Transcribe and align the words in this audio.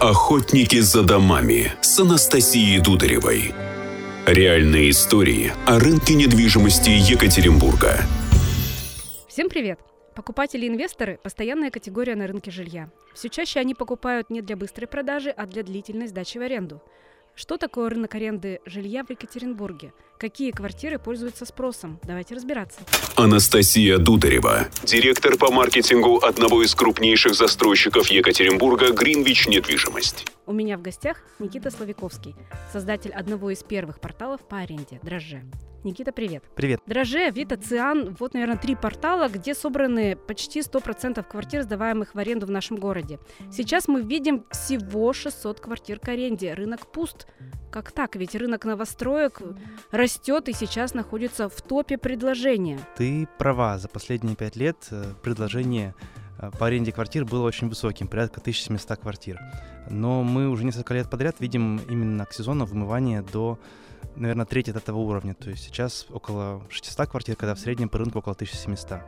Охотники 0.00 0.80
за 0.80 1.02
домами 1.02 1.72
с 1.82 2.00
Анастасией 2.00 2.80
Дударевой. 2.80 3.52
Реальные 4.24 4.88
истории 4.88 5.52
о 5.66 5.78
рынке 5.78 6.14
недвижимости 6.14 6.88
Екатеринбурга. 6.88 7.98
Всем 9.28 9.50
привет! 9.50 9.78
Покупатели 10.16 10.64
и 10.64 10.68
инвесторы– 10.68 11.20
постоянная 11.22 11.70
категория 11.70 12.16
на 12.16 12.26
рынке 12.26 12.50
жилья. 12.50 12.88
Все 13.12 13.28
чаще 13.28 13.60
они 13.60 13.74
покупают 13.74 14.30
не 14.30 14.40
для 14.40 14.56
быстрой 14.56 14.88
продажи, 14.88 15.28
а 15.28 15.44
для 15.44 15.62
длительной 15.62 16.06
сдачи 16.06 16.38
в 16.38 16.40
аренду. 16.40 16.80
Что 17.34 17.56
такое 17.56 17.88
рынок 17.88 18.14
аренды 18.14 18.60
жилья 18.66 19.04
в 19.04 19.10
Екатеринбурге? 19.10 19.92
Какие 20.18 20.50
квартиры 20.50 20.98
пользуются 20.98 21.46
спросом? 21.46 21.98
Давайте 22.02 22.34
разбираться. 22.34 22.80
Анастасия 23.16 23.98
Дударева, 23.98 24.68
директор 24.84 25.36
по 25.36 25.50
маркетингу 25.50 26.18
одного 26.18 26.62
из 26.62 26.74
крупнейших 26.74 27.34
застройщиков 27.34 28.08
Екатеринбурга 28.08 28.92
«Гринвич 28.92 29.48
Недвижимость». 29.48 30.26
У 30.46 30.52
меня 30.52 30.76
в 30.76 30.82
гостях 30.82 31.22
Никита 31.38 31.70
Славиковский, 31.70 32.34
создатель 32.72 33.12
одного 33.12 33.50
из 33.50 33.62
первых 33.62 34.00
порталов 34.00 34.40
по 34.46 34.58
аренде 34.58 35.00
«Дрожже». 35.02 35.42
Никита, 35.82 36.12
привет. 36.12 36.44
Привет. 36.54 36.80
Дрожже, 36.86 37.26
Авито, 37.26 37.56
Циан, 37.56 38.14
вот, 38.18 38.34
наверное, 38.34 38.58
три 38.58 38.74
портала, 38.74 39.28
где 39.28 39.54
собраны 39.54 40.14
почти 40.14 40.60
100% 40.60 41.22
квартир, 41.22 41.62
сдаваемых 41.62 42.14
в 42.14 42.18
аренду 42.18 42.46
в 42.46 42.50
нашем 42.50 42.76
городе. 42.76 43.18
Сейчас 43.50 43.88
мы 43.88 44.02
видим 44.02 44.44
всего 44.50 45.14
600 45.14 45.60
квартир 45.60 45.98
к 45.98 46.08
аренде. 46.08 46.52
Рынок 46.52 46.86
пуст. 46.86 47.26
Как 47.70 47.92
так? 47.92 48.16
Ведь 48.16 48.34
рынок 48.34 48.66
новостроек 48.66 49.40
растет 49.90 50.50
и 50.50 50.52
сейчас 50.52 50.92
находится 50.92 51.48
в 51.48 51.62
топе 51.62 51.96
предложения. 51.96 52.78
Ты 52.96 53.26
права. 53.38 53.78
За 53.78 53.88
последние 53.88 54.36
пять 54.36 54.56
лет 54.56 54.76
э, 54.90 55.04
предложение 55.22 55.94
э, 56.38 56.50
по 56.58 56.66
аренде 56.66 56.92
квартир 56.92 57.24
было 57.24 57.46
очень 57.46 57.68
высоким, 57.70 58.06
порядка 58.08 58.40
1700 58.40 58.98
квартир. 58.98 59.40
Но 59.88 60.22
мы 60.22 60.48
уже 60.48 60.64
несколько 60.64 60.92
лет 60.92 61.08
подряд 61.08 61.36
видим 61.40 61.78
именно 61.88 62.26
к 62.26 62.34
сезону 62.34 62.66
вымывание 62.66 63.22
до 63.22 63.58
наверное, 64.16 64.46
треть 64.46 64.68
от 64.68 64.76
этого 64.76 64.98
уровня. 64.98 65.34
То 65.34 65.50
есть 65.50 65.64
сейчас 65.64 66.06
около 66.10 66.62
600 66.68 67.08
квартир, 67.08 67.36
когда 67.36 67.54
в 67.54 67.58
среднем 67.58 67.88
по 67.88 67.98
рынку 67.98 68.18
около 68.18 68.34
1700 68.34 69.00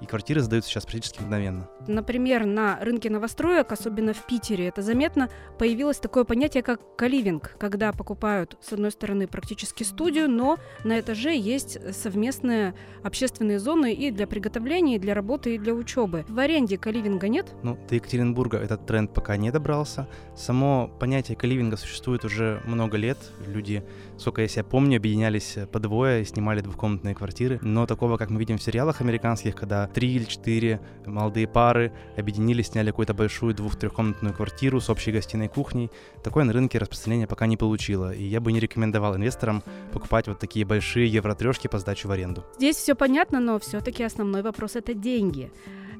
и 0.00 0.06
квартиры 0.06 0.40
сдаются 0.40 0.70
сейчас 0.70 0.84
практически 0.84 1.20
мгновенно. 1.20 1.68
Например, 1.86 2.46
на 2.46 2.78
рынке 2.80 3.10
новостроек, 3.10 3.72
особенно 3.72 4.12
в 4.12 4.26
Питере, 4.26 4.68
это 4.68 4.82
заметно, 4.82 5.28
появилось 5.58 5.98
такое 5.98 6.24
понятие, 6.24 6.62
как 6.62 6.96
каливинг, 6.96 7.56
когда 7.58 7.92
покупают, 7.92 8.56
с 8.60 8.72
одной 8.72 8.90
стороны, 8.90 9.26
практически 9.26 9.82
студию, 9.82 10.28
но 10.28 10.58
на 10.84 11.00
этаже 11.00 11.36
есть 11.36 11.78
совместные 11.94 12.74
общественные 13.02 13.58
зоны 13.58 13.92
и 13.92 14.10
для 14.10 14.26
приготовления, 14.26 14.96
и 14.96 14.98
для 14.98 15.14
работы, 15.14 15.54
и 15.54 15.58
для 15.58 15.74
учебы. 15.74 16.24
В 16.28 16.38
аренде 16.38 16.78
каливинга 16.78 17.28
нет? 17.28 17.54
Ну, 17.62 17.78
до 17.88 17.94
Екатеринбурга 17.94 18.58
этот 18.58 18.86
тренд 18.86 19.12
пока 19.12 19.36
не 19.36 19.50
добрался. 19.50 20.08
Само 20.36 20.90
понятие 20.98 21.36
каливинга 21.36 21.76
существует 21.76 22.24
уже 22.24 22.62
много 22.64 22.96
лет. 22.96 23.18
Люди, 23.46 23.84
сколько 24.18 24.42
я 24.42 24.48
себя 24.48 24.64
помню, 24.64 24.96
объединялись 24.96 25.58
по 25.72 25.78
двое 25.78 26.22
и 26.22 26.24
снимали 26.24 26.60
двухкомнатные 26.60 27.14
квартиры. 27.14 27.58
Но 27.62 27.86
такого, 27.86 28.16
как 28.16 28.30
мы 28.30 28.38
видим 28.38 28.58
в 28.58 28.62
сериалах 28.62 29.00
американских, 29.00 29.54
когда 29.54 29.89
три 29.92 30.14
или 30.14 30.24
четыре 30.24 30.80
молодые 31.06 31.46
пары 31.46 31.92
объединились, 32.16 32.68
сняли 32.68 32.90
какую-то 32.90 33.14
большую 33.14 33.54
двух-трехкомнатную 33.54 34.34
квартиру 34.34 34.80
с 34.80 34.88
общей 34.90 35.12
гостиной 35.12 35.48
кухней. 35.48 35.90
Такое 36.22 36.44
на 36.44 36.52
рынке 36.52 36.78
распространения 36.78 37.26
пока 37.26 37.46
не 37.46 37.56
получило, 37.56 38.12
и 38.12 38.24
я 38.24 38.40
бы 38.40 38.52
не 38.52 38.60
рекомендовал 38.60 39.16
инвесторам 39.16 39.62
покупать 39.92 40.28
вот 40.28 40.38
такие 40.38 40.64
большие 40.64 41.06
евротрешки 41.08 41.68
по 41.68 41.78
сдаче 41.78 42.08
в 42.08 42.10
аренду. 42.10 42.44
Здесь 42.56 42.76
все 42.76 42.94
понятно, 42.94 43.40
но 43.40 43.58
все-таки 43.58 44.02
основной 44.02 44.42
вопрос 44.42 44.76
это 44.76 44.94
деньги. 44.94 45.50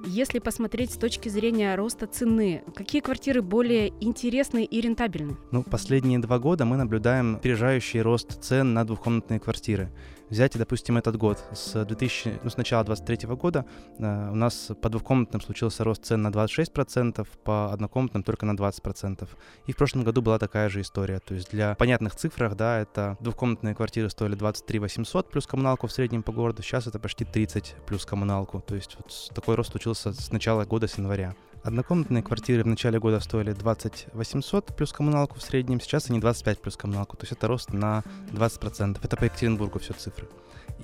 Если 0.06 0.38
посмотреть 0.38 0.92
с 0.92 0.96
точки 0.96 1.28
зрения 1.28 1.74
роста 1.74 2.06
цены, 2.06 2.62
какие 2.74 3.02
квартиры 3.02 3.42
более 3.42 3.92
интересны 4.00 4.64
и 4.64 4.80
рентабельны? 4.80 5.36
Ну, 5.50 5.62
последние 5.62 6.18
два 6.18 6.38
года 6.38 6.64
мы 6.64 6.78
наблюдаем 6.78 7.36
опережающий 7.36 8.00
рост 8.00 8.42
цен 8.42 8.72
на 8.72 8.86
двухкомнатные 8.86 9.40
квартиры. 9.40 9.90
Взять, 10.30 10.56
допустим, 10.56 10.96
этот 10.96 11.16
год. 11.16 11.42
С, 11.52 11.84
2000, 11.84 12.40
ну, 12.44 12.50
с 12.50 12.56
начала 12.56 12.84
2023 12.84 13.34
года 13.34 13.66
э, 13.98 14.30
у 14.30 14.36
нас 14.36 14.70
по 14.80 14.88
двухкомнатным 14.88 15.42
случился 15.42 15.82
рост 15.82 16.04
цен 16.04 16.22
на 16.22 16.28
26%, 16.28 17.26
по 17.42 17.72
однокомнатным 17.72 18.22
только 18.22 18.46
на 18.46 18.52
20%. 18.52 19.28
И 19.66 19.72
в 19.72 19.76
прошлом 19.76 20.04
году 20.04 20.22
была 20.22 20.38
такая 20.38 20.68
же 20.68 20.82
история. 20.82 21.18
То 21.18 21.34
есть 21.34 21.50
для 21.50 21.74
понятных 21.74 22.14
цифрах, 22.14 22.54
да, 22.54 22.78
это 22.78 23.16
двухкомнатные 23.20 23.74
квартиры 23.74 24.08
стоили 24.08 24.36
23 24.36 24.78
800 24.78 25.30
плюс 25.30 25.48
коммуналку 25.48 25.88
в 25.88 25.92
среднем 25.92 26.22
по 26.22 26.30
городу, 26.30 26.62
сейчас 26.62 26.86
это 26.86 27.00
почти 27.00 27.24
30 27.24 27.74
плюс 27.86 28.06
коммуналку. 28.06 28.60
То 28.60 28.76
есть 28.76 28.96
вот 28.96 29.34
такой 29.34 29.56
рост 29.56 29.72
случился 29.72 30.12
с 30.12 30.30
начала 30.30 30.64
года, 30.64 30.86
с 30.86 30.96
января. 30.96 31.34
Однокомнатные 31.62 32.22
квартиры 32.22 32.62
в 32.62 32.66
начале 32.66 32.98
года 32.98 33.20
стоили 33.20 33.52
20 33.52 34.06
800 34.14 34.74
плюс 34.76 34.92
коммуналку 34.92 35.38
в 35.38 35.42
среднем, 35.42 35.80
сейчас 35.80 36.08
они 36.08 36.18
25 36.18 36.58
плюс 36.60 36.76
коммуналку, 36.76 37.16
то 37.18 37.24
есть 37.24 37.32
это 37.32 37.48
рост 37.48 37.72
на 37.72 38.02
20%. 38.32 38.98
Это 39.02 39.16
по 39.16 39.24
Екатеринбургу 39.24 39.78
все 39.78 39.92
цифры. 39.92 40.26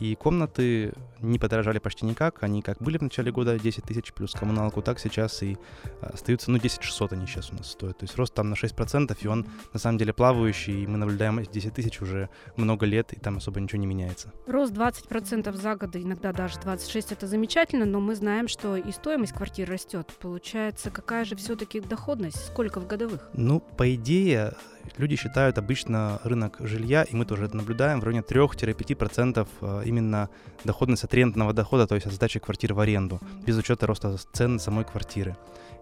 И 0.01 0.15
комнаты 0.15 0.93
не 1.21 1.39
подорожали 1.39 1.79
почти 1.79 2.05
никак. 2.05 2.43
Они 2.43 2.61
как 2.61 2.79
были 2.79 2.99
в 2.99 3.03
начале 3.03 3.33
года 3.33 3.59
10 3.59 3.85
тысяч 3.85 4.13
плюс 4.13 4.33
коммуналку, 4.33 4.83
так 4.83 4.99
сейчас 4.99 5.43
и 5.43 5.57
а, 6.03 6.09
остаются, 6.09 6.51
ну, 6.51 6.59
10 6.59 6.83
600 6.83 7.15
они 7.15 7.27
сейчас 7.27 7.51
у 7.51 7.55
нас 7.55 7.71
стоят. 7.71 7.99
То 7.99 8.05
есть 8.05 8.17
рост 8.17 8.35
там 8.35 8.51
на 8.51 8.55
6%, 8.55 9.17
и 9.19 9.27
он 9.27 9.47
на 9.73 9.79
самом 9.79 9.97
деле 9.97 10.13
плавающий, 10.13 10.83
и 10.83 10.87
мы 10.87 10.99
наблюдаем 10.99 11.43
10 11.43 11.73
тысяч 11.73 12.03
уже 12.03 12.29
много 12.57 12.85
лет, 12.85 13.15
и 13.15 13.19
там 13.19 13.39
особо 13.39 13.61
ничего 13.61 13.81
не 13.81 13.87
меняется. 13.87 14.33
Рост 14.47 14.75
20% 14.75 15.53
за 15.55 15.77
год, 15.77 15.97
иногда 15.97 16.33
даже 16.33 16.61
26 16.61 17.13
это 17.13 17.27
замечательно, 17.27 17.87
но 17.87 18.01
мы 18.01 18.15
знаем, 18.15 18.49
что 18.49 18.77
и 18.77 18.93
стоимость 18.93 19.33
квартир 19.33 19.71
растет. 19.71 20.13
Получается, 20.21 20.66
какая 20.91 21.25
же 21.25 21.37
все-таки 21.37 21.81
доходность? 21.81 22.44
Сколько 22.47 22.81
в 22.81 22.87
годовых? 22.87 23.28
Ну, 23.32 23.60
по 23.60 23.94
идее, 23.94 24.54
люди 24.97 25.17
считают 25.17 25.59
обычно 25.59 26.21
рынок 26.25 26.57
жилья, 26.61 27.03
и 27.05 27.15
мы 27.15 27.25
тоже 27.25 27.47
это 27.47 27.57
наблюдаем, 27.57 28.01
в 28.01 28.05
районе 28.05 28.23
3-5% 28.23 29.49
а, 29.61 29.83
именно 29.83 30.29
доходность 30.65 31.05
от 31.05 31.15
рентного 31.15 31.53
дохода, 31.53 31.87
то 31.87 31.95
есть 31.95 32.07
от 32.07 32.13
сдачи 32.13 32.39
квартиры 32.39 32.75
в 32.75 32.81
аренду, 32.81 33.21
без 33.47 33.57
учета 33.57 33.87
роста 33.87 34.17
цен 34.33 34.59
самой 34.59 34.85
квартиры. 34.85 35.37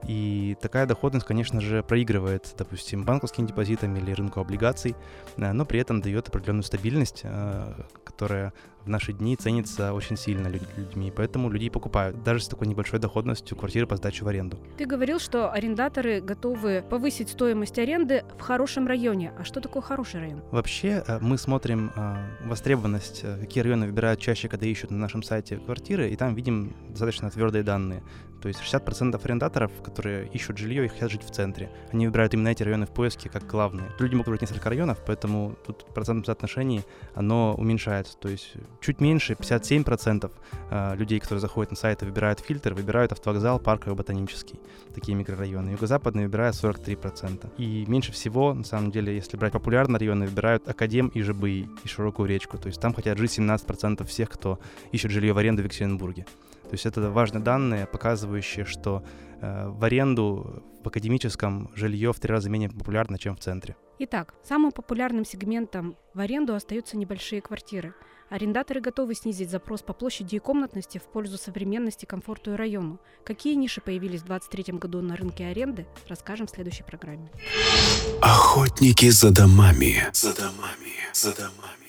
И 0.06 0.56
такая 0.60 0.86
доходность, 0.86 1.26
конечно 1.26 1.60
же, 1.60 1.82
проигрывает, 1.82 2.54
допустим, 2.58 3.04
банковским 3.04 3.46
депозитам 3.46 3.96
или 3.96 4.12
рынку 4.12 4.40
облигаций, 4.40 4.94
э, 5.36 5.52
но 5.52 5.64
при 5.64 5.80
этом 5.80 6.00
дает 6.00 6.28
определенную 6.28 6.64
стабильность, 6.64 7.22
э, 7.24 7.72
которая 8.04 8.52
в 8.84 8.88
наши 8.88 9.12
дни 9.12 9.34
ценится 9.36 9.94
очень 9.94 10.16
сильно 10.16 10.48
людьми, 10.48 11.10
поэтому 11.14 11.50
люди 11.50 11.70
покупают 11.70 12.22
даже 12.22 12.44
с 12.44 12.48
такой 12.48 12.66
небольшой 12.66 13.00
доходностью 13.00 13.56
квартиры 13.56 13.86
по 13.86 13.96
сдаче 13.96 14.24
в 14.24 14.28
аренду. 14.28 14.58
Ты 14.76 14.84
говорил, 14.84 15.18
что 15.18 15.50
арендаторы 15.50 16.20
готовы 16.20 16.84
повысить 16.88 17.30
стоимость 17.30 17.78
аренды 17.78 18.24
в 18.38 18.42
хорошем 18.42 18.86
районе. 18.86 18.93
А 19.38 19.44
что 19.44 19.60
такое 19.60 19.82
хороший 19.82 20.20
район? 20.20 20.42
Вообще 20.50 21.02
э, 21.06 21.18
мы 21.20 21.38
смотрим 21.38 21.92
востребованность, 22.44 23.24
какие 23.40 23.62
районы 23.62 23.86
выбирают 23.86 24.20
чаще, 24.20 24.48
когда 24.48 24.66
ищут 24.66 24.90
на 24.90 24.98
нашем 24.98 25.22
сайте 25.22 25.56
квартиры, 25.56 26.10
и 26.10 26.16
там 26.16 26.34
видим 26.34 26.74
достаточно 26.90 27.30
твердые 27.30 27.64
данные. 27.64 28.02
То 28.44 28.48
есть 28.48 28.60
60% 28.60 29.18
арендаторов, 29.24 29.72
которые 29.82 30.28
ищут 30.28 30.58
жилье 30.58 30.84
и 30.84 30.88
хотят 30.88 31.10
жить 31.10 31.22
в 31.22 31.30
центре, 31.30 31.70
они 31.90 32.06
выбирают 32.06 32.34
именно 32.34 32.48
эти 32.48 32.62
районы 32.62 32.84
в 32.84 32.90
поиске 32.90 33.30
как 33.30 33.46
главные. 33.46 33.90
Люди 33.98 34.16
могут 34.16 34.26
выбрать 34.26 34.42
несколько 34.42 34.68
районов, 34.68 34.98
поэтому 35.06 35.56
тут 35.66 35.86
процентное 35.94 36.26
соотношение, 36.26 36.84
оно 37.14 37.54
уменьшается. 37.54 38.18
То 38.18 38.28
есть 38.28 38.52
чуть 38.82 39.00
меньше, 39.00 39.32
57% 39.32 40.30
а, 40.70 40.94
людей, 40.94 41.20
которые 41.20 41.40
заходят 41.40 41.70
на 41.70 41.76
сайт 41.78 42.02
и 42.02 42.04
выбирают 42.04 42.40
фильтр, 42.40 42.74
выбирают 42.74 43.12
автовокзал, 43.12 43.60
парковый, 43.60 43.96
ботанический, 43.96 44.60
такие 44.94 45.16
микрорайоны. 45.16 45.70
Юго-западные 45.70 46.26
выбирают 46.26 46.54
43%. 46.54 47.50
И 47.56 47.86
меньше 47.88 48.12
всего, 48.12 48.52
на 48.52 48.64
самом 48.64 48.90
деле, 48.90 49.14
если 49.14 49.38
брать 49.38 49.54
популярные 49.54 50.00
районы, 50.00 50.26
выбирают 50.26 50.68
Академ 50.68 51.08
и 51.08 51.22
ЖБИ, 51.22 51.66
и 51.82 51.88
Широкую 51.88 52.28
речку. 52.28 52.58
То 52.58 52.66
есть 52.66 52.78
там 52.78 52.92
хотят 52.92 53.16
жить 53.16 53.38
17% 53.38 54.04
всех, 54.04 54.28
кто 54.28 54.58
ищет 54.92 55.12
жилье 55.12 55.32
в 55.32 55.38
аренду 55.38 55.62
в 55.62 55.64
Екатеринбурге. 55.64 56.26
То 56.74 56.76
есть 56.76 56.86
это 56.86 57.08
важные 57.08 57.40
данные, 57.40 57.86
показывающие, 57.86 58.64
что 58.64 59.04
э, 59.40 59.68
в 59.68 59.84
аренду 59.84 60.64
в 60.82 60.88
академическом 60.88 61.70
жилье 61.76 62.12
в 62.12 62.18
три 62.18 62.32
раза 62.32 62.50
менее 62.50 62.68
популярно, 62.68 63.16
чем 63.16 63.36
в 63.36 63.38
центре. 63.38 63.76
Итак, 64.00 64.34
самым 64.42 64.72
популярным 64.72 65.24
сегментом 65.24 65.96
в 66.14 66.18
аренду 66.18 66.52
остаются 66.52 66.96
небольшие 66.96 67.40
квартиры. 67.42 67.94
Арендаторы 68.28 68.80
готовы 68.80 69.14
снизить 69.14 69.50
запрос 69.50 69.82
по 69.82 69.92
площади 69.92 70.34
и 70.34 70.38
комнатности 70.40 70.98
в 70.98 71.04
пользу 71.04 71.38
современности, 71.38 72.06
комфорту 72.06 72.54
и 72.54 72.56
району. 72.56 72.98
Какие 73.24 73.54
ниши 73.54 73.80
появились 73.80 74.22
в 74.22 74.26
2023 74.26 74.78
году 74.80 75.00
на 75.00 75.14
рынке 75.14 75.46
аренды, 75.46 75.86
расскажем 76.08 76.48
в 76.48 76.50
следующей 76.50 76.82
программе. 76.82 77.30
Охотники 78.20 79.10
за 79.10 79.30
домами. 79.30 80.02
За 80.12 80.34
домами. 80.34 80.94
За 81.12 81.32
домами. 81.36 81.83